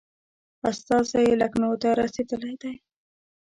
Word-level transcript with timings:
استازی 0.69 1.25
لکنهو 1.41 1.75
ته 1.81 1.89
رسېدلی 2.01 2.53
دی. 2.61 2.73